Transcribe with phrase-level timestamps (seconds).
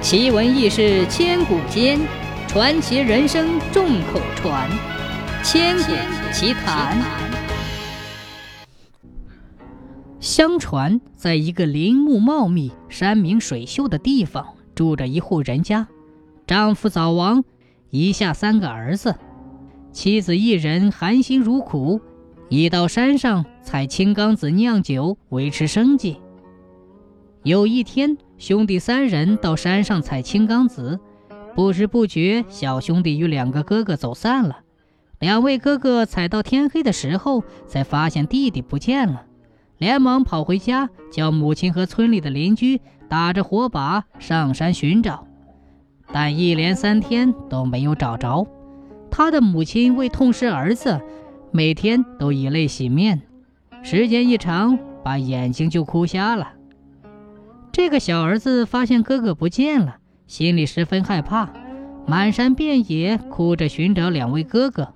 [0.00, 1.98] 奇闻异事千古间，
[2.46, 4.70] 传奇人生众口传。
[5.42, 5.92] 千古
[6.32, 6.96] 奇谈。
[10.20, 15.88] 相传，在一个林木茂密、山明水秀的地方，住着一户人家，
[16.46, 17.42] 丈夫早亡，
[17.90, 19.16] 遗下三个儿子，
[19.92, 22.00] 妻子一人含辛茹苦，
[22.48, 26.18] 已到山上采青冈子酿酒，维持生计。
[27.48, 28.18] 有一天。
[28.36, 31.00] 兄弟三人到山上采青冈子，
[31.54, 34.58] 不知不觉，小兄弟与两个哥哥走散了。
[35.18, 39.24] 两位哥哥采到天黑的时候，才发现弟弟不见了，
[39.78, 45.26] 连忙跑回家，叫母亲和村里的邻居打着火把上山寻找，
[46.12, 48.46] 但一连三天都没有找着。
[49.10, 51.00] 他的母亲为痛失儿子，
[51.50, 53.22] 每天都以泪洗面，
[53.82, 56.52] 时间一长，把眼睛就哭瞎了。
[57.78, 61.48] 这个小儿子发现哥哥不见了，心里十分害怕，
[62.08, 64.92] 满山遍野哭着寻找两位哥哥。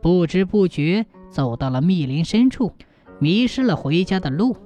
[0.00, 2.72] 不知不觉走到了密林深处，
[3.18, 4.56] 迷失了回家的路，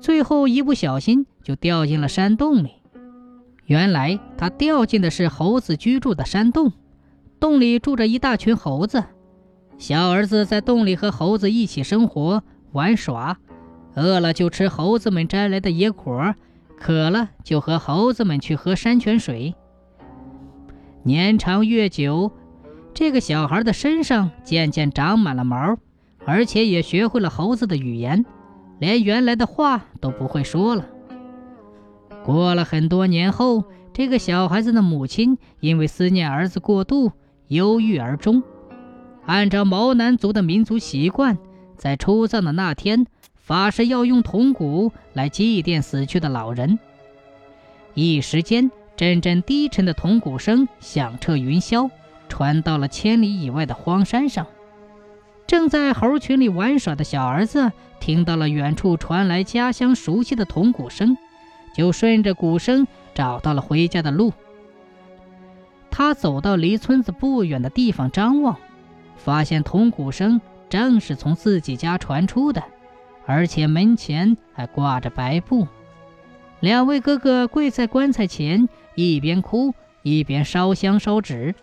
[0.00, 2.70] 最后一不小心就掉进了山洞里。
[3.66, 6.72] 原来他掉进的是猴子居住的山洞，
[7.38, 9.04] 洞里住着一大群猴子。
[9.78, 13.38] 小儿子在洞里和猴子一起生活玩耍。
[13.94, 16.34] 饿了就吃猴子们摘来的野果，
[16.78, 19.54] 渴了就和猴子们去喝山泉水。
[21.02, 22.32] 年长月久，
[22.94, 25.76] 这个小孩的身上渐渐长满了毛，
[26.24, 28.24] 而且也学会了猴子的语言，
[28.78, 30.86] 连原来的话都不会说了。
[32.24, 37.12] 过了很多年后，这个小孩子的母亲因为思念儿子过度，
[37.48, 38.42] 忧郁而终。
[39.24, 41.38] 按照毛南族的民族习惯，
[41.76, 43.06] 在出葬的那天。
[43.48, 46.78] 法师要用铜鼓来祭奠死去的老人。
[47.94, 51.90] 一时间，阵阵低沉的铜鼓声响彻云霄，
[52.28, 54.46] 传到了千里以外的荒山上。
[55.46, 61.16] 正在猴群里玩耍的小儿子听到了远处传来家乡熟悉的铜鼓声，
[61.74, 64.30] 就顺着鼓声找到了回家的路。
[65.90, 68.58] 他走到离村子不远的地方张望，
[69.16, 70.38] 发现铜鼓声
[70.68, 72.62] 正是从自己家传出的。
[73.28, 75.68] 而且门前还挂着白布，
[76.60, 81.54] 两位哥哥跪在棺材前，一边哭一边烧香烧纸，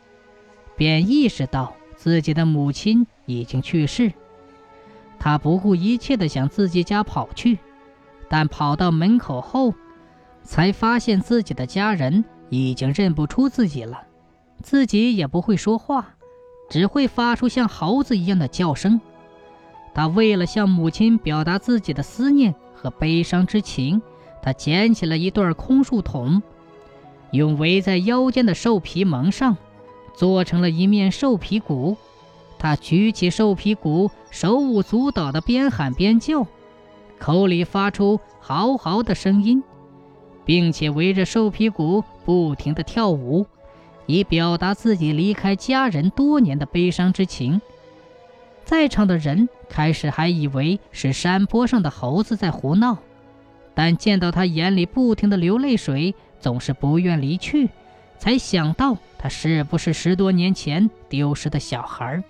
[0.75, 4.13] 便意识到自己的母亲已经去世。
[5.17, 7.57] 他不顾一切地向自己家跑去，
[8.29, 9.73] 但跑到门口后，
[10.43, 14.03] 才发现自己的家人已经认不出自己了，
[14.61, 16.13] 自己也不会说话，
[16.69, 19.01] 只会发出像猴子一样的叫声。
[19.95, 24.01] 他为了向母亲表达自己的思念和悲伤之情，
[24.43, 26.43] 他捡起了一段空树桶，
[27.31, 29.55] 用围在腰间的兽皮蒙上，
[30.13, 31.95] 做成了一面兽皮鼓。
[32.59, 36.45] 他举起兽皮鼓，手舞足蹈地边喊边叫，
[37.17, 39.63] 口里发出嚎嚎的声音，
[40.43, 43.45] 并且围着兽皮鼓不停地跳舞，
[44.07, 47.61] 以表达自己离开家人多年的悲伤之情。
[48.65, 52.97] 在场的人开始还以为是山坡上的猴子在胡闹，
[53.75, 57.69] 但见到他眼里不停的流泪水，总是不愿离去，
[58.17, 62.23] 才想到他是不是十多年前丢失的小孩。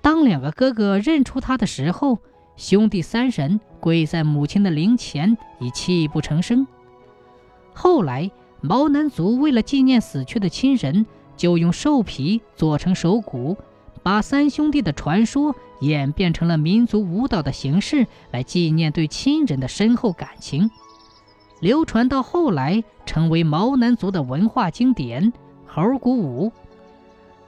[0.00, 2.18] 当两个哥哥认出他的时候，
[2.56, 6.66] 兄弟三人跪在母亲的灵前，已泣不成声。
[7.74, 8.30] 后来，
[8.62, 11.04] 毛南族为了纪念死去的亲人，
[11.36, 13.56] 就用兽皮做成手鼓。
[14.02, 20.70] 把三兄弟的传说演变成了民族舞蹈的形式，来纪念对亲人的深厚感情，
[21.60, 25.32] 流传到后来成为毛南族的文化经典——
[25.66, 26.52] 猴鼓舞。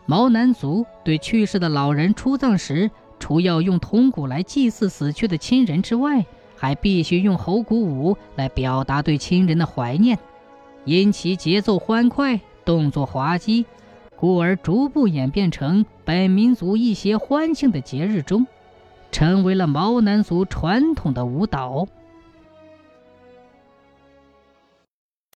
[0.07, 6.25] 毛南族对去世的老人出葬时，除要用铜鼓来祭祀死去的亲人之外，
[6.57, 10.19] 还必须用猴鼓舞来表达对亲人的怀念，
[10.85, 13.65] 因其节奏欢快，动作滑稽。
[14.17, 18.47] 故而逐步演变成本民族一些欢庆的节日中，
[19.11, 21.87] 成为了毛南族传统的舞蹈。